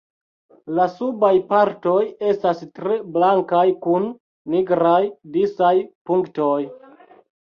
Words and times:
La 0.77 0.85
subaj 0.93 1.29
partoj 1.51 1.99
estas 2.31 2.63
tre 2.79 2.97
blankaj 3.17 3.67
kun 3.85 4.09
nigraj 4.55 4.99
disaj 5.37 5.73
punktoj. 6.11 6.61